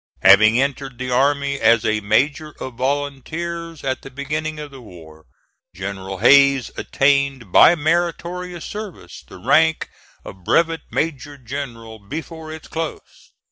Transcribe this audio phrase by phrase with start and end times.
[0.23, 5.27] Having entered the army as a Major of Volunteers at the beginning of the war,
[5.75, 9.91] General Hayes attained by meritorious service the rank
[10.25, 13.31] of Brevet Major General before its close.